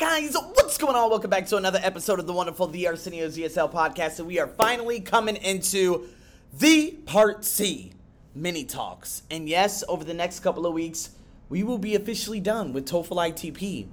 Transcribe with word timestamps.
Guys, 0.00 0.34
what's 0.54 0.78
going 0.78 0.96
on? 0.96 1.10
Welcome 1.10 1.28
back 1.28 1.44
to 1.48 1.58
another 1.58 1.78
episode 1.82 2.18
of 2.18 2.26
the 2.26 2.32
wonderful 2.32 2.66
The 2.66 2.86
Arsenio's 2.86 3.36
ESL 3.36 3.70
podcast. 3.70 4.18
And 4.18 4.26
we 4.26 4.38
are 4.38 4.46
finally 4.46 4.98
coming 4.98 5.36
into 5.36 6.08
the 6.54 6.92
Part 7.04 7.44
C 7.44 7.92
mini 8.34 8.64
talks. 8.64 9.24
And 9.30 9.46
yes, 9.46 9.84
over 9.88 10.02
the 10.02 10.14
next 10.14 10.40
couple 10.40 10.64
of 10.64 10.72
weeks, 10.72 11.10
we 11.50 11.62
will 11.62 11.76
be 11.76 11.96
officially 11.96 12.40
done 12.40 12.72
with 12.72 12.88
TOEFL 12.88 13.30
ITP. 13.30 13.88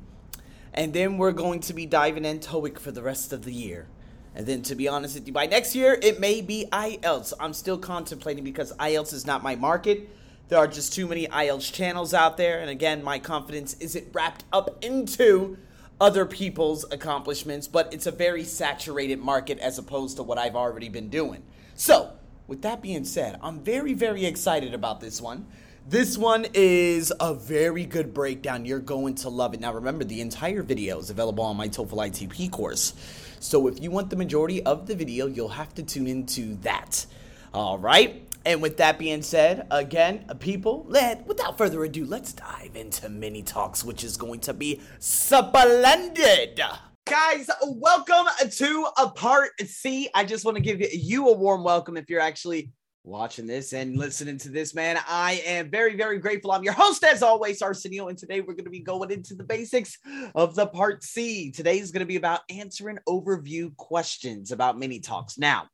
And 0.73 0.93
then 0.93 1.17
we're 1.17 1.33
going 1.33 1.59
to 1.59 1.73
be 1.73 1.85
diving 1.85 2.23
in 2.23 2.39
TOEIC 2.39 2.79
for 2.79 2.91
the 2.91 3.03
rest 3.03 3.33
of 3.33 3.43
the 3.43 3.51
year. 3.51 3.89
And 4.33 4.47
then, 4.47 4.61
to 4.61 4.75
be 4.75 4.87
honest 4.87 5.15
with 5.15 5.27
you, 5.27 5.33
by 5.33 5.45
next 5.45 5.75
year, 5.75 5.99
it 6.01 6.21
may 6.21 6.39
be 6.39 6.67
IELTS. 6.71 7.33
I'm 7.37 7.51
still 7.51 7.77
contemplating 7.77 8.45
because 8.45 8.71
IELTS 8.77 9.11
is 9.11 9.27
not 9.27 9.43
my 9.43 9.57
market. 9.57 10.07
There 10.47 10.57
are 10.57 10.67
just 10.67 10.93
too 10.93 11.05
many 11.05 11.27
IELTS 11.27 11.73
channels 11.73 12.13
out 12.13 12.37
there. 12.37 12.61
And 12.61 12.69
again, 12.69 13.03
my 13.03 13.19
confidence 13.19 13.73
isn't 13.81 14.07
wrapped 14.13 14.45
up 14.53 14.81
into 14.81 15.57
other 15.99 16.25
people's 16.25 16.85
accomplishments, 16.91 17.67
but 17.67 17.93
it's 17.93 18.05
a 18.05 18.11
very 18.11 18.43
saturated 18.43 19.19
market 19.19 19.59
as 19.59 19.77
opposed 19.77 20.17
to 20.17 20.23
what 20.23 20.37
I've 20.37 20.55
already 20.55 20.89
been 20.89 21.09
doing. 21.09 21.43
So, 21.75 22.11
with 22.47 22.61
that 22.61 22.81
being 22.81 23.03
said, 23.03 23.39
I'm 23.41 23.59
very, 23.59 23.93
very 23.93 24.25
excited 24.25 24.73
about 24.73 25.01
this 25.01 25.21
one. 25.21 25.47
This 25.89 26.17
one 26.17 26.45
is 26.53 27.13
a 27.19 27.33
very 27.33 27.85
good 27.85 28.13
breakdown. 28.13 28.65
You're 28.65 28.79
going 28.79 29.15
to 29.15 29.29
love 29.29 29.53
it. 29.53 29.59
Now, 29.59 29.73
remember, 29.73 30.03
the 30.03 30.21
entire 30.21 30.61
video 30.61 30.99
is 30.99 31.09
available 31.09 31.43
on 31.43 31.55
my 31.55 31.69
TOEFL 31.69 32.09
ITP 32.09 32.51
course. 32.51 32.93
So, 33.39 33.67
if 33.67 33.81
you 33.81 33.89
want 33.89 34.09
the 34.09 34.17
majority 34.17 34.61
of 34.63 34.85
the 34.85 34.95
video, 34.95 35.27
you'll 35.27 35.49
have 35.49 35.73
to 35.75 35.83
tune 35.83 36.07
into 36.07 36.55
that. 36.57 37.05
All 37.53 37.77
right. 37.77 38.26
And 38.47 38.61
with 38.61 38.77
that 38.77 38.97
being 38.97 39.23
said, 39.23 39.67
again, 39.71 40.23
uh, 40.29 40.33
people, 40.33 40.85
let 40.87 41.27
without 41.27 41.57
further 41.57 41.83
ado, 41.83 42.05
let's 42.05 42.31
dive 42.31 42.77
into 42.77 43.09
mini 43.09 43.43
talks, 43.43 43.83
which 43.83 44.05
is 44.05 44.15
going 44.15 44.39
to 44.39 44.53
be 44.53 44.79
splendid. 44.99 46.61
Guys, 47.05 47.49
welcome 47.67 48.25
to 48.49 48.87
a 48.97 49.09
part 49.09 49.49
C. 49.59 50.07
I 50.15 50.23
just 50.23 50.45
want 50.45 50.55
to 50.55 50.63
give 50.63 50.79
you 50.93 51.27
a 51.27 51.33
warm 51.33 51.65
welcome 51.65 51.97
if 51.97 52.09
you're 52.09 52.21
actually 52.21 52.71
watching 53.03 53.47
this 53.47 53.73
and 53.73 53.97
listening 53.97 54.37
to 54.37 54.49
this, 54.49 54.73
man. 54.73 54.97
I 55.09 55.41
am 55.45 55.69
very, 55.69 55.97
very 55.97 56.17
grateful. 56.17 56.53
I'm 56.53 56.63
your 56.63 56.71
host, 56.71 57.03
as 57.03 57.21
always, 57.21 57.61
Arsenio, 57.61 58.07
and 58.07 58.17
today 58.17 58.39
we're 58.39 58.53
going 58.53 58.63
to 58.63 58.71
be 58.71 58.79
going 58.79 59.11
into 59.11 59.35
the 59.35 59.43
basics 59.43 59.97
of 60.35 60.55
the 60.55 60.67
part 60.67 61.03
C. 61.03 61.51
Today 61.51 61.79
is 61.79 61.91
going 61.91 61.99
to 61.99 62.05
be 62.05 62.15
about 62.15 62.43
answering 62.49 62.97
overview 63.09 63.75
questions 63.75 64.53
about 64.53 64.79
mini 64.79 65.01
talks. 65.01 65.37
Now, 65.37 65.67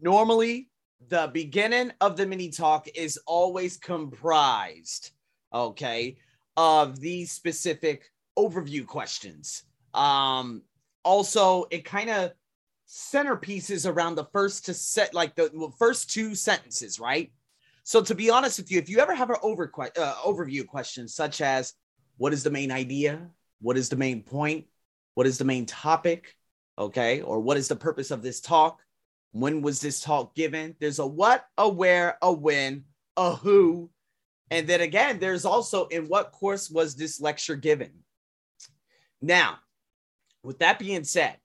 normally 0.00 0.70
the 1.08 1.30
beginning 1.32 1.92
of 2.00 2.16
the 2.16 2.26
mini 2.26 2.50
talk 2.50 2.88
is 2.94 3.18
always 3.26 3.76
comprised, 3.76 5.10
okay, 5.52 6.16
of 6.56 7.00
these 7.00 7.32
specific 7.32 8.10
overview 8.38 8.86
questions. 8.86 9.64
Um, 9.92 10.62
also, 11.04 11.66
it 11.70 11.84
kind 11.84 12.10
of 12.10 12.32
centerpieces 12.88 13.90
around 13.90 14.14
the 14.14 14.24
first 14.26 14.66
to 14.66 14.74
set 14.74 15.14
like 15.14 15.34
the 15.34 15.70
first 15.78 16.10
two 16.10 16.34
sentences, 16.34 16.98
right? 16.98 17.32
So, 17.82 18.02
to 18.02 18.14
be 18.14 18.30
honest 18.30 18.58
with 18.58 18.70
you, 18.70 18.78
if 18.78 18.88
you 18.88 18.98
ever 18.98 19.14
have 19.14 19.30
an 19.30 19.36
over 19.42 19.70
uh, 19.78 20.14
overview 20.24 20.66
question 20.66 21.06
such 21.06 21.40
as 21.40 21.74
what 22.16 22.32
is 22.32 22.42
the 22.42 22.50
main 22.50 22.70
idea, 22.70 23.28
what 23.60 23.76
is 23.76 23.88
the 23.88 23.96
main 23.96 24.22
point, 24.22 24.66
what 25.14 25.26
is 25.26 25.38
the 25.38 25.44
main 25.44 25.66
topic, 25.66 26.36
okay, 26.78 27.20
or 27.22 27.40
what 27.40 27.56
is 27.56 27.68
the 27.68 27.76
purpose 27.76 28.10
of 28.10 28.22
this 28.22 28.40
talk, 28.40 28.80
when 29.34 29.62
was 29.62 29.80
this 29.80 30.00
talk 30.00 30.36
given? 30.36 30.76
There's 30.78 31.00
a 31.00 31.06
what, 31.06 31.44
a 31.58 31.68
where, 31.68 32.18
a 32.22 32.32
when, 32.32 32.84
a 33.16 33.34
who. 33.34 33.90
And 34.52 34.68
then 34.68 34.80
again, 34.80 35.18
there's 35.18 35.44
also 35.44 35.86
in 35.86 36.04
what 36.04 36.30
course 36.30 36.70
was 36.70 36.94
this 36.94 37.20
lecture 37.20 37.56
given? 37.56 37.90
Now, 39.20 39.58
with 40.44 40.60
that 40.60 40.78
being 40.78 41.02
said, 41.02 41.36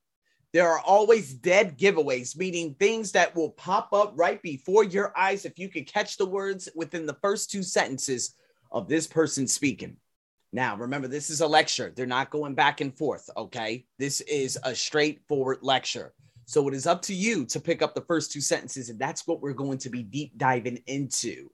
there 0.53 0.69
are 0.69 0.79
always 0.79 1.33
dead 1.33 1.79
giveaways, 1.79 2.37
meaning 2.37 2.75
things 2.75 3.11
that 3.13 3.35
will 3.35 3.51
pop 3.51 3.91
up 3.91 4.13
right 4.15 4.39
before 4.43 4.83
your 4.83 5.11
eyes 5.17 5.45
if 5.45 5.57
you 5.57 5.67
can 5.67 5.83
catch 5.83 6.17
the 6.17 6.27
words 6.27 6.69
within 6.75 7.07
the 7.07 7.17
first 7.23 7.49
two 7.49 7.63
sentences 7.63 8.35
of 8.71 8.87
this 8.87 9.07
person 9.07 9.47
speaking. 9.47 9.97
Now, 10.53 10.77
remember, 10.77 11.07
this 11.07 11.31
is 11.31 11.41
a 11.41 11.47
lecture. 11.47 11.91
They're 11.95 12.05
not 12.05 12.29
going 12.29 12.53
back 12.53 12.81
and 12.81 12.95
forth, 12.95 13.31
okay? 13.35 13.85
This 13.97 14.21
is 14.21 14.59
a 14.63 14.75
straightforward 14.75 15.59
lecture. 15.61 16.13
So 16.49 16.67
it 16.67 16.73
is 16.73 16.87
up 16.87 17.03
to 17.03 17.13
you 17.13 17.45
to 17.45 17.59
pick 17.59 17.83
up 17.83 17.93
the 17.93 18.01
first 18.01 18.31
two 18.31 18.41
sentences, 18.41 18.89
and 18.89 18.97
that's 18.97 19.27
what 19.27 19.39
we're 19.39 19.53
going 19.53 19.77
to 19.77 19.89
be 19.91 20.01
deep 20.01 20.35
diving 20.35 20.81
into. 20.87 21.47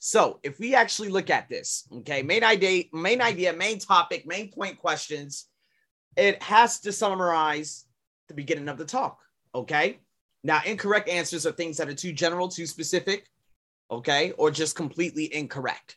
So 0.00 0.38
if 0.42 0.58
we 0.58 0.74
actually 0.74 1.08
look 1.08 1.30
at 1.30 1.48
this, 1.48 1.88
okay, 1.90 2.22
main 2.22 2.44
idea, 2.44 2.84
main 2.92 3.22
idea, 3.22 3.54
main 3.54 3.78
topic, 3.78 4.26
main 4.26 4.52
point 4.52 4.78
questions, 4.78 5.46
it 6.14 6.42
has 6.42 6.78
to 6.80 6.92
summarize 6.92 7.86
the 8.28 8.34
beginning 8.34 8.68
of 8.68 8.76
the 8.76 8.84
talk. 8.84 9.18
Okay. 9.54 10.00
Now, 10.42 10.60
incorrect 10.66 11.08
answers 11.08 11.46
are 11.46 11.52
things 11.52 11.78
that 11.78 11.88
are 11.88 11.94
too 11.94 12.12
general, 12.12 12.48
too 12.48 12.66
specific, 12.66 13.26
okay, 13.90 14.32
or 14.32 14.50
just 14.50 14.76
completely 14.76 15.34
incorrect. 15.34 15.96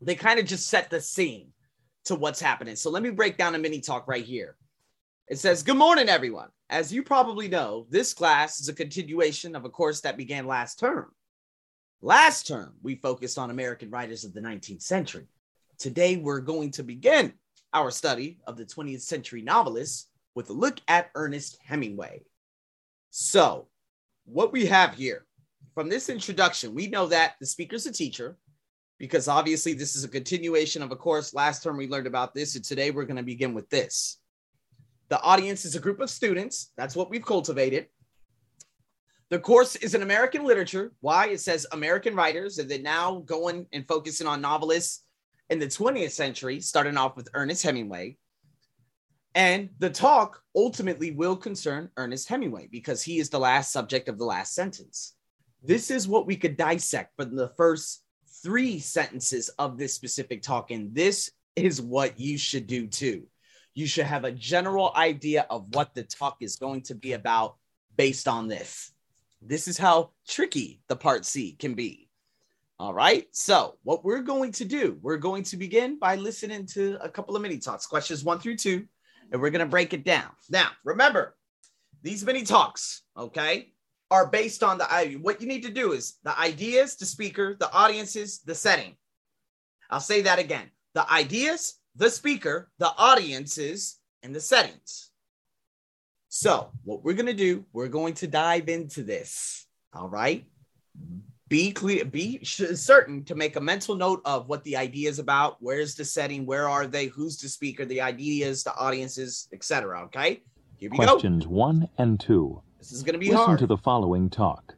They 0.00 0.16
kind 0.16 0.40
of 0.40 0.46
just 0.46 0.66
set 0.66 0.90
the 0.90 1.00
scene 1.00 1.52
to 2.06 2.16
what's 2.16 2.40
happening. 2.40 2.74
So 2.74 2.90
let 2.90 3.04
me 3.04 3.10
break 3.10 3.36
down 3.38 3.54
a 3.54 3.58
mini 3.58 3.80
talk 3.80 4.08
right 4.08 4.24
here. 4.24 4.56
It 5.28 5.40
says, 5.40 5.64
Good 5.64 5.76
morning, 5.76 6.08
everyone. 6.08 6.50
As 6.70 6.92
you 6.92 7.02
probably 7.02 7.48
know, 7.48 7.86
this 7.90 8.14
class 8.14 8.60
is 8.60 8.68
a 8.68 8.72
continuation 8.72 9.56
of 9.56 9.64
a 9.64 9.68
course 9.68 10.00
that 10.02 10.16
began 10.16 10.46
last 10.46 10.78
term. 10.78 11.10
Last 12.00 12.46
term, 12.46 12.74
we 12.80 12.94
focused 12.94 13.36
on 13.36 13.50
American 13.50 13.90
writers 13.90 14.24
of 14.24 14.32
the 14.32 14.40
19th 14.40 14.82
century. 14.82 15.26
Today, 15.78 16.16
we're 16.16 16.40
going 16.40 16.70
to 16.72 16.84
begin 16.84 17.32
our 17.72 17.90
study 17.90 18.38
of 18.46 18.56
the 18.56 18.64
20th 18.64 19.00
century 19.00 19.42
novelists 19.42 20.08
with 20.36 20.48
a 20.50 20.52
look 20.52 20.78
at 20.86 21.10
Ernest 21.16 21.58
Hemingway. 21.64 22.22
So, 23.10 23.66
what 24.26 24.52
we 24.52 24.66
have 24.66 24.94
here 24.94 25.26
from 25.74 25.88
this 25.88 26.08
introduction, 26.08 26.72
we 26.72 26.86
know 26.86 27.08
that 27.08 27.34
the 27.40 27.46
speaker's 27.46 27.86
a 27.86 27.92
teacher 27.92 28.38
because 28.98 29.26
obviously 29.26 29.72
this 29.72 29.96
is 29.96 30.04
a 30.04 30.08
continuation 30.08 30.82
of 30.82 30.92
a 30.92 30.96
course. 30.96 31.34
Last 31.34 31.64
term, 31.64 31.76
we 31.76 31.88
learned 31.88 32.06
about 32.06 32.32
this, 32.32 32.54
and 32.54 32.64
today 32.64 32.92
we're 32.92 33.04
going 33.06 33.16
to 33.16 33.24
begin 33.24 33.54
with 33.54 33.68
this. 33.70 34.18
The 35.08 35.20
audience 35.20 35.64
is 35.64 35.76
a 35.76 35.80
group 35.80 36.00
of 36.00 36.10
students. 36.10 36.72
That's 36.76 36.96
what 36.96 37.10
we've 37.10 37.24
cultivated. 37.24 37.86
The 39.30 39.38
course 39.38 39.76
is 39.76 39.94
in 39.94 40.02
American 40.02 40.44
literature. 40.44 40.92
Why? 41.00 41.28
It 41.28 41.40
says 41.40 41.66
American 41.72 42.14
writers, 42.14 42.58
and 42.58 42.70
then 42.70 42.82
now 42.82 43.20
going 43.26 43.66
and 43.72 43.86
focusing 43.86 44.26
on 44.26 44.40
novelists 44.40 45.04
in 45.50 45.58
the 45.58 45.66
20th 45.66 46.12
century, 46.12 46.60
starting 46.60 46.96
off 46.96 47.16
with 47.16 47.28
Ernest 47.34 47.62
Hemingway. 47.62 48.16
And 49.34 49.70
the 49.78 49.90
talk 49.90 50.40
ultimately 50.54 51.10
will 51.10 51.36
concern 51.36 51.90
Ernest 51.96 52.28
Hemingway 52.28 52.68
because 52.70 53.02
he 53.02 53.18
is 53.18 53.28
the 53.28 53.38
last 53.38 53.72
subject 53.72 54.08
of 54.08 54.18
the 54.18 54.24
last 54.24 54.54
sentence. 54.54 55.14
This 55.62 55.90
is 55.90 56.08
what 56.08 56.26
we 56.26 56.36
could 56.36 56.56
dissect 56.56 57.12
from 57.16 57.36
the 57.36 57.48
first 57.56 58.02
three 58.42 58.78
sentences 58.78 59.50
of 59.58 59.76
this 59.76 59.94
specific 59.94 60.42
talk. 60.42 60.70
And 60.70 60.94
this 60.94 61.30
is 61.54 61.82
what 61.82 62.18
you 62.18 62.38
should 62.38 62.66
do 62.66 62.86
too 62.86 63.26
you 63.76 63.86
should 63.86 64.06
have 64.06 64.24
a 64.24 64.32
general 64.32 64.90
idea 64.96 65.46
of 65.50 65.74
what 65.74 65.94
the 65.94 66.02
talk 66.02 66.38
is 66.40 66.56
going 66.56 66.80
to 66.80 66.94
be 66.94 67.12
about 67.12 67.56
based 67.94 68.26
on 68.26 68.48
this. 68.48 68.90
This 69.42 69.68
is 69.68 69.76
how 69.76 70.12
tricky 70.26 70.80
the 70.88 70.96
part 70.96 71.26
C 71.26 71.52
can 71.52 71.74
be. 71.74 72.08
All 72.78 72.94
right. 72.94 73.26
So, 73.32 73.76
what 73.82 74.02
we're 74.02 74.22
going 74.22 74.52
to 74.52 74.64
do, 74.64 74.98
we're 75.02 75.18
going 75.18 75.42
to 75.44 75.58
begin 75.58 75.98
by 75.98 76.16
listening 76.16 76.64
to 76.68 76.96
a 77.02 77.10
couple 77.10 77.36
of 77.36 77.42
mini 77.42 77.58
talks, 77.58 77.86
questions 77.86 78.24
one 78.24 78.38
through 78.38 78.56
two, 78.56 78.86
and 79.30 79.42
we're 79.42 79.50
going 79.50 79.64
to 79.64 79.70
break 79.70 79.92
it 79.92 80.04
down. 80.04 80.30
Now, 80.48 80.68
remember, 80.82 81.36
these 82.02 82.24
mini 82.24 82.44
talks, 82.44 83.02
okay, 83.14 83.74
are 84.10 84.26
based 84.26 84.62
on 84.62 84.78
the 84.78 85.18
what 85.20 85.42
you 85.42 85.46
need 85.46 85.64
to 85.64 85.70
do 85.70 85.92
is 85.92 86.14
the 86.24 86.38
ideas, 86.38 86.96
the 86.96 87.04
speaker, 87.04 87.56
the 87.60 87.70
audiences, 87.72 88.40
the 88.40 88.54
setting. 88.54 88.96
I'll 89.90 90.00
say 90.00 90.22
that 90.22 90.38
again. 90.38 90.70
The 90.94 91.10
ideas, 91.12 91.74
the 91.96 92.10
speaker, 92.10 92.70
the 92.78 92.92
audiences, 92.96 93.98
and 94.22 94.34
the 94.34 94.40
settings. 94.40 95.10
So, 96.28 96.70
what 96.84 97.02
we're 97.02 97.14
going 97.14 97.26
to 97.26 97.32
do, 97.32 97.64
we're 97.72 97.88
going 97.88 98.14
to 98.14 98.26
dive 98.26 98.68
into 98.68 99.02
this. 99.02 99.66
All 99.94 100.08
right. 100.08 100.44
Be 101.48 101.70
clear, 101.70 102.04
be 102.04 102.44
certain 102.44 103.24
to 103.24 103.36
make 103.36 103.54
a 103.54 103.60
mental 103.60 103.94
note 103.94 104.20
of 104.24 104.48
what 104.48 104.64
the 104.64 104.76
idea 104.76 105.08
is 105.08 105.20
about. 105.20 105.56
Where's 105.60 105.94
the 105.94 106.04
setting? 106.04 106.44
Where 106.44 106.68
are 106.68 106.88
they? 106.88 107.06
Who's 107.06 107.38
the 107.38 107.48
speaker? 107.48 107.84
The 107.84 108.00
ideas, 108.00 108.64
the 108.64 108.74
audiences, 108.74 109.48
etc. 109.52 110.02
Okay. 110.06 110.42
Here 110.76 110.90
we 110.90 110.98
go. 110.98 111.04
Questions 111.06 111.44
go. 111.44 111.50
one 111.52 111.88
and 111.98 112.18
two. 112.18 112.60
This 112.78 112.90
is 112.90 113.04
going 113.04 113.12
to 113.14 113.18
be 113.18 113.30
Listen 113.30 113.46
hard. 113.46 113.58
to 113.60 113.66
the 113.66 113.76
following 113.76 114.28
talk. 114.28 114.74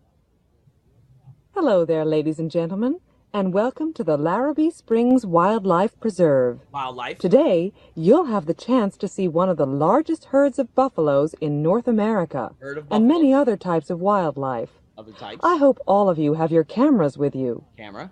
Hello 1.55 1.85
there, 1.87 2.05
ladies 2.05 2.39
and 2.39 2.51
gentlemen 2.51 3.01
and 3.35 3.53
welcome 3.53 3.93
to 3.93 4.03
the 4.03 4.17
Larrabee 4.17 4.71
Springs 4.71 5.27
Wildlife 5.27 5.99
Preserve. 6.01 6.61
Wildlife. 6.73 7.19
Today, 7.19 7.73
you'll 7.95 8.25
have 8.25 8.47
the 8.47 8.55
chance 8.55 8.97
to 8.97 9.09
see 9.09 9.29
one 9.29 9.49
of 9.49 9.57
the 9.57 9.67
largest 9.67 10.27
herds 10.27 10.59
of 10.59 10.75
buffaloes 10.75 11.35
in 11.41 11.63
North 11.63 11.87
America 11.87 12.51
and 12.91 13.07
many 13.07 13.35
other 13.35 13.57
types 13.57 13.91
of 13.91 14.01
wildlife. 14.01 14.71
Other 14.97 15.13
types. 15.13 15.41
I 15.43 15.57
hope 15.57 15.79
all 15.87 16.09
of 16.09 16.19
you 16.19 16.35
have 16.35 16.51
your 16.51 16.65
cameras 16.65 17.19
with 17.19 17.35
you. 17.35 17.65
Camera. 17.77 18.11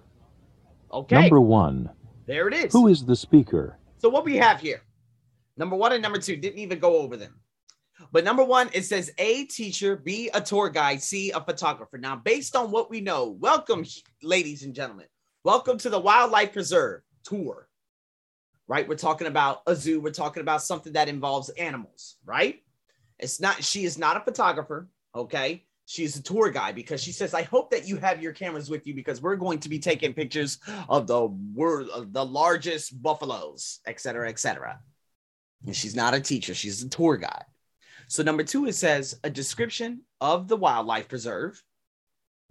Okay. 0.92 1.22
Number 1.22 1.40
one. 1.40 1.90
There 2.26 2.48
it 2.48 2.54
is. 2.54 2.72
Who 2.72 2.88
is 2.88 3.04
the 3.04 3.16
speaker? 3.16 3.78
So 3.98 4.08
what 4.08 4.24
we 4.24 4.36
have 4.36 4.60
here, 4.60 4.82
Number 5.56 5.76
one 5.76 5.92
and 5.92 6.02
number 6.02 6.18
two 6.18 6.36
didn't 6.36 6.58
even 6.58 6.78
go 6.78 6.98
over 6.98 7.16
them. 7.16 7.34
But 8.16 8.24
number 8.24 8.44
one, 8.44 8.70
it 8.72 8.86
says 8.86 9.12
A, 9.18 9.44
teacher, 9.44 9.94
B, 9.94 10.30
a 10.32 10.40
tour 10.40 10.70
guide, 10.70 11.02
C, 11.02 11.32
a 11.32 11.40
photographer. 11.42 11.98
Now, 11.98 12.16
based 12.16 12.56
on 12.56 12.70
what 12.70 12.88
we 12.88 13.02
know, 13.02 13.36
welcome, 13.38 13.84
ladies 14.22 14.62
and 14.62 14.74
gentlemen. 14.74 15.04
Welcome 15.44 15.76
to 15.76 15.90
the 15.90 16.00
Wildlife 16.00 16.54
Preserve 16.54 17.02
tour, 17.24 17.68
right? 18.68 18.88
We're 18.88 18.94
talking 18.94 19.26
about 19.26 19.60
a 19.66 19.76
zoo. 19.76 20.00
We're 20.00 20.12
talking 20.12 20.40
about 20.40 20.62
something 20.62 20.94
that 20.94 21.10
involves 21.10 21.50
animals, 21.50 22.16
right? 22.24 22.62
It's 23.18 23.38
not, 23.38 23.62
she 23.62 23.84
is 23.84 23.98
not 23.98 24.16
a 24.16 24.20
photographer, 24.20 24.88
okay? 25.14 25.66
She's 25.84 26.16
a 26.16 26.22
tour 26.22 26.48
guide 26.48 26.74
because 26.74 27.02
she 27.02 27.12
says, 27.12 27.34
I 27.34 27.42
hope 27.42 27.70
that 27.72 27.86
you 27.86 27.98
have 27.98 28.22
your 28.22 28.32
cameras 28.32 28.70
with 28.70 28.86
you 28.86 28.94
because 28.94 29.20
we're 29.20 29.36
going 29.36 29.58
to 29.58 29.68
be 29.68 29.78
taking 29.78 30.14
pictures 30.14 30.58
of 30.88 31.06
the 31.06 31.26
world, 31.26 31.90
of 31.90 32.14
the 32.14 32.24
largest 32.24 33.02
buffaloes, 33.02 33.80
et 33.86 34.00
cetera, 34.00 34.30
et 34.30 34.38
cetera. 34.38 34.80
And 35.66 35.76
she's 35.76 35.94
not 35.94 36.14
a 36.14 36.20
teacher, 36.20 36.54
she's 36.54 36.82
a 36.82 36.88
tour 36.88 37.18
guide. 37.18 37.44
So, 38.08 38.22
number 38.22 38.44
two, 38.44 38.66
it 38.66 38.74
says 38.74 39.18
a 39.24 39.30
description 39.30 40.02
of 40.20 40.48
the 40.48 40.56
wildlife 40.56 41.08
preserve. 41.08 41.62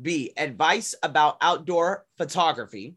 B, 0.01 0.33
advice 0.35 0.95
about 1.01 1.37
outdoor 1.41 2.05
photography. 2.17 2.95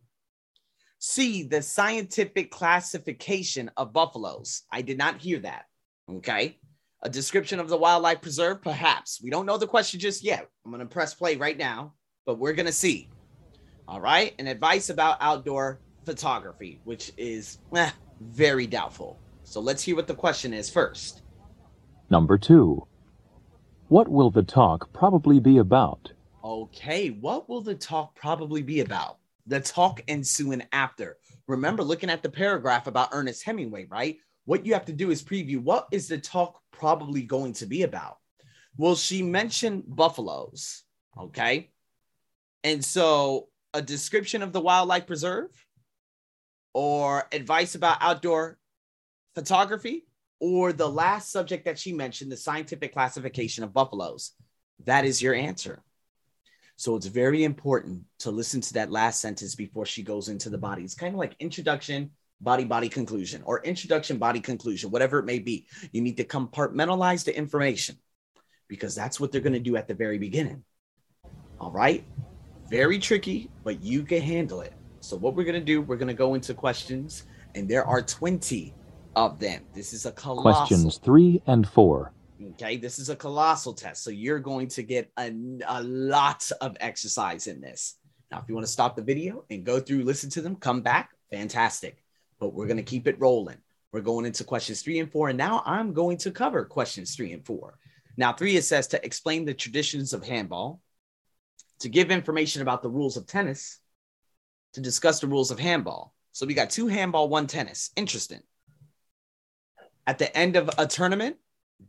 C, 0.99 1.45
the 1.45 1.63
scientific 1.63 2.51
classification 2.51 3.71
of 3.77 3.93
buffaloes. 3.93 4.63
I 4.73 4.83
did 4.83 4.99
not 4.99 5.21
hear 5.21 5.39
that. 5.41 5.67
Okay. 6.11 6.59
A 7.03 7.09
description 7.09 7.61
of 7.61 7.69
the 7.69 7.77
wildlife 7.77 8.21
preserve, 8.21 8.61
perhaps. 8.63 9.21
We 9.23 9.31
don't 9.31 9.47
know 9.47 9.57
the 9.57 9.69
question 9.69 10.01
just 10.01 10.25
yet. 10.25 10.49
I'm 10.65 10.73
going 10.73 10.81
to 10.81 10.87
press 10.87 11.15
play 11.15 11.37
right 11.37 11.57
now, 11.57 11.95
but 12.27 12.41
we're 12.41 12.55
going 12.55 12.67
to 12.67 12.73
see. 12.73 13.09
All 13.87 14.01
right. 14.01 14.35
And 14.41 14.49
advice 14.49 14.91
about 14.91 15.19
outdoor 15.21 15.81
photography, 16.05 16.81
which 16.83 17.13
is 17.17 17.59
eh, 17.77 17.91
very 18.21 18.67
doubtful. 18.67 19.21
So 19.45 19.61
let's 19.61 19.85
hear 19.85 19.95
what 19.95 20.09
the 20.09 20.15
question 20.15 20.53
is 20.53 20.69
first. 20.69 21.23
Number 22.11 22.39
two. 22.39 22.87
What 23.89 24.09
will 24.09 24.31
the 24.31 24.43
talk 24.43 24.93
probably 24.93 25.41
be 25.41 25.59
about? 25.59 26.11
Okay, 26.43 27.09
what 27.09 27.49
will 27.49 27.61
the 27.61 27.75
talk 27.75 28.15
probably 28.15 28.63
be 28.63 28.81
about? 28.81 29.19
The 29.47 29.61
talk 29.61 30.01
ensuing 30.09 30.63
after. 30.73 31.19
Remember 31.47 31.83
looking 31.83 32.11
at 32.11 32.23
the 32.23 32.31
paragraph 32.31 32.87
about 32.87 33.11
Ernest 33.13 33.45
Hemingway, 33.45 33.87
right? 33.87 34.19
What 34.45 34.65
you 34.65 34.73
have 34.73 34.87
to 34.87 34.93
do 34.93 35.11
is 35.11 35.23
preview 35.23 35.63
what 35.63 35.89
is 35.93 36.09
the 36.09 36.19
talk 36.19 36.61
probably 36.71 37.23
going 37.23 37.53
to 37.55 37.67
be 37.67 37.83
about? 37.83 38.19
Well, 38.77 38.95
she 38.95 39.23
mentioned 39.23 39.85
buffaloes, 39.87 40.85
okay? 41.19 41.71
And 42.65 42.83
so 42.83 43.49
a 43.75 43.83
description 43.83 44.43
of 44.43 44.53
the 44.53 44.61
wildlife 44.61 45.07
preserve 45.07 45.51
or 46.73 47.27
advice 47.33 47.75
about 47.75 47.99
outdoor 48.01 48.59
photography 49.35 50.08
or 50.41 50.73
the 50.73 50.89
last 50.89 51.33
subject 51.33 51.65
that 51.65 51.79
she 51.79 51.93
mentioned, 51.93 52.31
the 52.31 52.37
scientific 52.37 52.93
classification 52.93 53.65
of 53.65 53.73
buffaloes. 53.73 54.33
That 54.85 55.05
is 55.05 55.21
your 55.21 55.35
answer. 55.35 55.83
So 56.77 56.95
it's 56.95 57.07
very 57.07 57.43
important 57.43 58.05
to 58.21 58.31
listen 58.31 58.61
to 58.61 58.75
that 58.75 58.93
last 58.93 59.21
sentence 59.21 59.57
before 59.57 59.85
she 59.85 60.05
goes 60.05 60.29
into 60.29 60.49
the 60.49 60.59
body. 60.59 60.85
It's 60.85 60.95
kind 60.95 61.13
of 61.13 61.19
like 61.19 61.35
introduction, 61.41 62.13
body, 62.41 62.65
body, 62.65 62.89
conclusion, 62.89 63.43
or 63.45 63.61
introduction, 63.65 64.19
body, 64.19 64.39
conclusion, 64.39 64.91
whatever 64.91 65.19
it 65.19 65.25
may 65.25 65.41
be. 65.41 65.67
You 65.91 66.03
need 66.03 66.19
to 66.19 66.25
compartmentalize 66.25 67.25
the 67.25 67.37
information 67.37 67.97
because 68.69 68.95
that's 68.95 69.19
what 69.19 69.33
they're 69.33 69.41
going 69.41 69.55
to 69.55 69.59
do 69.59 69.77
at 69.77 69.89
the 69.89 69.95
very 69.95 70.19
beginning. 70.19 70.63
All 71.61 71.73
right. 71.73 72.05
Very 72.71 73.01
tricky, 73.01 73.51
but 73.65 73.83
you 73.83 74.05
can 74.05 74.21
handle 74.21 74.61
it. 74.61 74.75
So, 75.01 75.17
what 75.17 75.35
we're 75.35 75.45
going 75.45 75.59
to 75.59 75.65
do, 75.65 75.81
we're 75.81 75.97
going 75.97 76.09
to 76.09 76.15
go 76.15 76.35
into 76.35 76.55
questions, 76.55 77.25
and 77.55 77.69
there 77.69 77.85
are 77.85 78.03
20 78.03 78.75
of 79.19 79.41
them. 79.41 79.65
This 79.75 79.93
is 79.93 80.07
a 80.07 80.13
colossal. 80.13 80.43
Questions 80.43 80.99
three 80.99 81.43
and 81.47 81.69
four. 81.69 82.13
Okay, 82.53 82.77
this 82.77 83.01
is 83.01 83.09
a 83.09 83.17
colossal 83.17 83.75
test. 83.75 84.05
So 84.05 84.11
you're 84.11 84.39
going 84.39 84.69
to 84.69 84.83
get 84.85 85.11
a, 85.19 85.33
a 85.67 85.83
lot 85.83 86.49
of 86.61 86.77
exercise 86.79 87.49
in 87.49 87.61
this. 87.61 87.97
Now, 88.31 88.39
if 88.39 88.45
you 88.49 88.55
want 88.55 88.67
to 88.67 88.73
stop 88.73 88.95
the 88.95 89.03
video 89.03 89.45
and 89.51 89.65
go 89.65 89.81
through, 89.81 90.05
listen 90.05 90.31
to 90.31 90.41
them, 90.41 90.55
come 90.55 90.83
back, 90.83 91.11
fantastic. 91.33 92.01
But 92.39 92.55
we're 92.55 92.69
going 92.69 92.77
to 92.77 92.85
keep 92.85 93.09
it 93.09 93.19
rolling. 93.19 93.57
We're 93.91 94.03
going 94.03 94.25
into 94.25 94.45
questions 94.45 94.83
three 94.83 95.01
and 95.01 95.11
four. 95.11 95.31
And 95.31 95.39
now 95.39 95.65
I'm 95.67 95.93
going 95.93 96.19
to 96.19 96.31
cover 96.31 96.65
questions 96.65 97.17
three 97.17 97.33
and 97.33 97.45
four. 97.45 97.77
Now, 98.17 98.33
three, 98.33 98.57
it 98.57 98.65
says 98.65 98.87
to 98.89 99.05
explain 99.05 99.45
the 99.45 99.55
traditions 99.55 100.13
of 100.13 100.25
handball, 100.25 100.81
to 101.81 101.89
give 101.89 102.13
information 102.13 102.63
about 102.63 102.83
the 102.83 102.89
rules 102.89 103.17
of 103.17 103.27
tennis, 103.27 103.81
to 104.75 104.81
discuss 104.81 105.19
the 105.19 105.27
rules 105.27 105.51
of 105.51 105.59
handball. 105.59 106.15
So 106.31 106.47
we 106.47 106.55
got 106.55 106.71
two 106.71 106.87
handball, 106.87 107.29
one 107.29 107.49
tennis. 107.49 107.91
Interesting 107.97 108.43
at 110.09 110.17
the 110.17 110.35
end 110.35 110.57
of 110.57 110.71
a 110.79 110.87
tournament, 110.87 111.37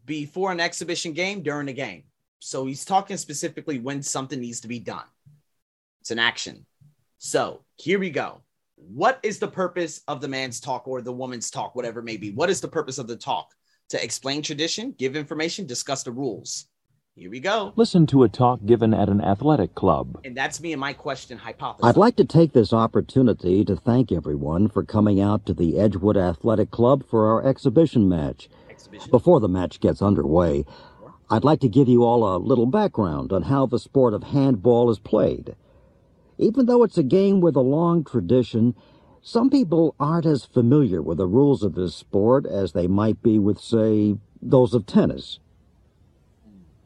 before 0.06 0.52
an 0.52 0.60
exhibition 0.60 1.14
game, 1.14 1.42
during 1.42 1.70
a 1.70 1.74
game. 1.74 2.04
So 2.40 2.66
he's 2.66 2.84
talking 2.84 3.16
specifically 3.16 3.80
when 3.80 4.04
something 4.04 4.42
needs 4.42 4.60
to 4.60 4.68
be 4.68 4.78
done. 4.78 5.06
It's 6.02 6.12
an 6.12 6.20
action. 6.20 6.66
So 7.18 7.64
here 7.78 7.98
we 7.98 8.10
go. 8.10 8.42
What 8.76 9.22
is 9.24 9.40
the 9.40 9.48
purpose 9.48 10.02
of 10.10 10.20
the 10.20 10.28
man's 10.28 10.60
talk 10.60 10.86
or 10.86 11.02
the 11.02 11.14
woman's 11.14 11.50
talk, 11.50 11.76
whatever 11.76 12.02
it 12.02 12.06
may 12.06 12.18
be? 12.18 12.32
What 12.32 12.50
is 12.50 12.60
the 12.60 12.68
purpose 12.68 12.98
of 12.98 13.08
the 13.08 13.16
talk? 13.16 13.54
To 13.92 14.04
explain 14.04 14.42
tradition, 14.42 14.94
give 14.98 15.16
information, 15.16 15.66
discuss 15.66 16.04
the 16.04 16.12
rules. 16.12 16.66
Here 17.20 17.30
we 17.30 17.42
go. 17.42 17.74
Listen 17.76 18.08
to 18.08 18.24
a 18.24 18.30
talk 18.30 18.66
given 18.66 18.94
at 18.94 19.10
an 19.10 19.20
athletic 19.20 19.76
club. 19.76 20.22
And 20.24 20.38
that's 20.38 20.62
me 20.62 20.72
and 20.72 20.80
my 20.80 20.94
question 20.94 21.38
hypothesis. 21.38 21.86
I'd 21.86 21.98
like 21.98 22.16
to 22.16 22.24
take 22.24 22.54
this 22.54 22.72
opportunity 22.72 23.66
to 23.66 23.76
thank 23.76 24.10
everyone 24.10 24.70
for 24.70 24.86
coming 24.86 25.20
out 25.20 25.46
to 25.46 25.54
the 25.54 25.78
Edgewood 25.78 26.16
Athletic 26.16 26.72
Club 26.72 27.04
for 27.06 27.28
our 27.28 27.46
exhibition 27.46 28.08
match. 28.08 28.48
Exhibition? 28.70 29.12
Before 29.12 29.42
the 29.42 29.50
match 29.50 29.82
gets 29.82 30.02
underway, 30.02 30.64
I'd 31.30 31.44
like 31.44 31.60
to 31.60 31.68
give 31.68 31.90
you 31.90 32.06
all 32.06 32.24
a 32.24 32.38
little 32.38 32.68
background 32.68 33.34
on 33.34 33.42
how 33.42 33.66
the 33.66 33.80
sport 33.80 34.14
of 34.14 34.24
handball 34.24 34.90
is 34.90 34.98
played. 34.98 35.58
Even 36.38 36.68
though 36.68 36.84
it's 36.84 36.98
a 36.98 37.04
game 37.04 37.42
with 37.42 37.58
a 37.58 37.60
long 37.60 38.06
tradition, 38.06 38.76
some 39.22 39.50
people 39.50 39.94
aren't 40.00 40.26
as 40.26 40.46
familiar 40.46 41.02
with 41.02 41.18
the 41.18 41.28
rules 41.28 41.64
of 41.64 41.76
this 41.76 41.96
sport 41.96 42.46
as 42.46 42.72
they 42.72 42.88
might 42.88 43.22
be 43.22 43.38
with, 43.40 43.60
say, 43.60 44.16
those 44.42 44.74
of 44.74 44.86
tennis. 44.86 45.40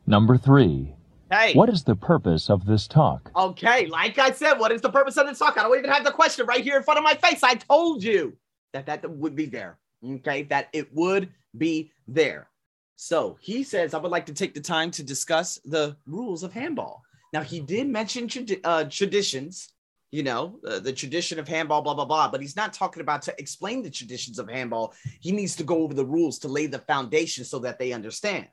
Number 0.05 0.37
three. 0.37 0.93
Hey. 1.31 1.53
What 1.53 1.69
is 1.69 1.83
the 1.83 1.95
purpose 1.95 2.49
of 2.49 2.65
this 2.65 2.87
talk? 2.87 3.31
Okay, 3.35 3.87
like 3.87 4.19
I 4.19 4.31
said, 4.31 4.59
what 4.59 4.71
is 4.71 4.81
the 4.81 4.91
purpose 4.91 5.17
of 5.17 5.25
this 5.25 5.39
talk? 5.39 5.57
I 5.57 5.63
don't 5.63 5.77
even 5.77 5.89
have 5.89 6.03
the 6.03 6.11
question 6.11 6.45
right 6.45 6.63
here 6.63 6.77
in 6.77 6.83
front 6.83 6.99
of 6.99 7.03
my 7.03 7.15
face. 7.15 7.41
I 7.41 7.55
told 7.55 8.03
you 8.03 8.37
that 8.73 8.85
that 8.85 9.09
would 9.09 9.35
be 9.35 9.45
there. 9.45 9.79
Okay, 10.05 10.43
that 10.43 10.67
it 10.73 10.93
would 10.93 11.29
be 11.57 11.91
there. 12.07 12.49
So 12.97 13.37
he 13.41 13.63
says, 13.63 13.93
I 13.93 13.97
would 13.97 14.11
like 14.11 14.27
to 14.27 14.33
take 14.33 14.53
the 14.53 14.61
time 14.61 14.91
to 14.91 15.03
discuss 15.03 15.59
the 15.65 15.97
rules 16.05 16.43
of 16.43 16.53
handball. 16.53 17.01
Now, 17.31 17.41
he 17.41 17.59
did 17.59 17.87
mention 17.87 18.29
uh, 18.63 18.83
traditions, 18.85 19.69
you 20.11 20.21
know, 20.21 20.59
uh, 20.67 20.79
the 20.79 20.93
tradition 20.93 21.39
of 21.39 21.47
handball, 21.47 21.81
blah, 21.81 21.95
blah, 21.95 22.05
blah, 22.05 22.29
but 22.29 22.41
he's 22.41 22.55
not 22.55 22.73
talking 22.73 23.01
about 23.01 23.23
to 23.23 23.33
explain 23.39 23.81
the 23.81 23.89
traditions 23.89 24.37
of 24.37 24.49
handball. 24.49 24.93
He 25.19 25.31
needs 25.31 25.55
to 25.55 25.63
go 25.63 25.77
over 25.77 25.95
the 25.95 26.05
rules 26.05 26.37
to 26.39 26.47
lay 26.47 26.67
the 26.67 26.79
foundation 26.79 27.43
so 27.43 27.57
that 27.59 27.79
they 27.79 27.91
understand. 27.91 28.47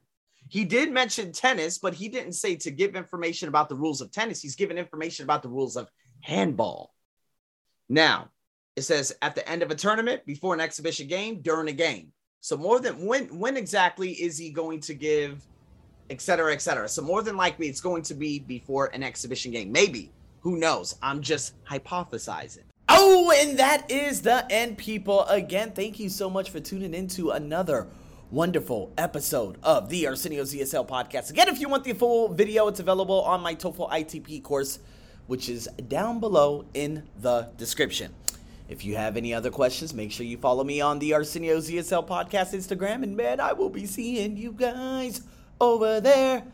He 0.51 0.65
did 0.65 0.91
mention 0.91 1.31
tennis, 1.31 1.79
but 1.79 1.95
he 1.95 2.09
didn't 2.09 2.33
say 2.33 2.57
to 2.57 2.73
give 2.73 2.97
information 2.97 3.49
about 3.49 3.69
the 3.69 3.77
rules 3.77 4.01
of 4.01 4.11
tennis. 4.11 4.43
He's 4.43 4.57
given 4.57 4.79
information 4.79 5.23
about 5.23 5.45
the 5.45 5.49
rules 5.49 5.77
of 5.77 5.89
handball. 6.23 6.93
Now, 7.89 8.31
it 8.75 8.83
says 8.83 9.15
at 9.23 9.37
the 9.37 9.49
end 9.49 9.63
of 9.63 9.71
a 9.71 9.77
tournament, 9.77 10.27
before 10.27 10.53
an 10.53 10.61
exhibition 10.61 11.07
game, 11.07 11.41
during 11.41 11.69
a 11.69 11.73
game. 11.73 12.13
So 12.41 12.57
more 12.57 12.81
than 12.81 13.07
when 13.07 13.39
when 13.39 13.57
exactly 13.57 14.11
is 14.11 14.37
he 14.37 14.51
going 14.51 14.81
to 14.81 14.95
give, 14.95 15.47
et 16.11 16.21
cetera, 16.21 16.53
et 16.53 16.63
cetera. 16.63 16.89
So 16.89 17.01
more 17.01 17.23
than 17.23 17.37
likely 17.37 17.69
it's 17.69 17.81
going 17.81 18.03
to 18.03 18.15
be 18.15 18.41
before 18.41 18.87
an 18.93 19.05
exhibition 19.05 19.53
game. 19.53 19.71
Maybe. 19.71 20.11
Who 20.41 20.57
knows? 20.57 20.97
I'm 21.01 21.21
just 21.21 21.63
hypothesizing. 21.65 22.65
Oh, 22.89 23.33
and 23.37 23.57
that 23.59 23.89
is 23.89 24.23
the 24.23 24.51
end, 24.51 24.79
people. 24.79 25.25
Again, 25.27 25.71
thank 25.73 26.01
you 26.01 26.09
so 26.09 26.29
much 26.29 26.51
for 26.51 26.59
tuning 26.59 26.95
into 26.95 27.31
another 27.31 27.87
wonderful 28.31 28.93
episode 28.97 29.59
of 29.63 29.89
the 29.89 30.07
Arsenio's 30.07 30.55
ESL 30.55 30.87
podcast. 30.87 31.31
Again, 31.31 31.49
if 31.49 31.61
you 31.61 31.69
want 31.69 31.83
the 31.83 31.93
full 31.93 32.29
video, 32.29 32.69
it's 32.69 32.79
available 32.79 33.23
on 33.23 33.41
my 33.41 33.57
TOEFL 33.57 33.91
ITP 33.91 34.43
course, 34.43 34.79
which 35.27 35.49
is 35.49 35.69
down 35.89 36.21
below 36.21 36.65
in 36.73 37.03
the 37.19 37.49
description. 37.57 38.15
If 38.69 38.85
you 38.85 38.95
have 38.95 39.17
any 39.17 39.35
other 39.35 39.51
questions, 39.51 39.93
make 39.93 40.13
sure 40.13 40.25
you 40.25 40.37
follow 40.37 40.63
me 40.63 40.81
on 40.81 41.01
the 41.01 41.13
Arsenio's 41.13 41.69
ESL 41.69 42.07
podcast 42.07 42.55
Instagram, 42.55 43.03
and 43.03 43.17
man, 43.17 43.41
I 43.41 43.53
will 43.53 43.71
be 43.71 43.85
seeing 43.85 44.37
you 44.37 44.53
guys 44.53 45.23
over 45.61 46.01
there. 46.01 46.45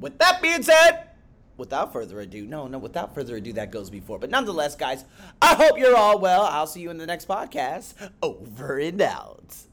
With 0.00 0.18
that 0.20 0.40
being 0.40 0.62
said, 0.62 1.10
without 1.58 1.92
further 1.92 2.20
ado, 2.20 2.46
no, 2.46 2.66
no, 2.66 2.78
without 2.78 3.14
further 3.14 3.36
ado, 3.36 3.52
that 3.52 3.70
goes 3.70 3.90
before. 3.90 4.18
But 4.18 4.30
nonetheless, 4.30 4.74
guys, 4.74 5.04
I 5.42 5.54
hope 5.54 5.78
you're 5.78 5.96
all 5.96 6.18
well. 6.18 6.44
I'll 6.44 6.66
see 6.66 6.80
you 6.80 6.88
in 6.88 6.96
the 6.96 7.06
next 7.06 7.28
podcast. 7.28 7.92
Over 8.22 8.78
and 8.78 9.02
out. 9.02 9.69